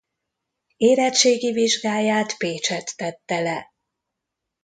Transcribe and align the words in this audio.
Érettségi 0.77 1.51
vizsgáját 1.51 2.37
Pécsett 2.37 2.85
tette 2.85 3.39
le. 3.39 3.71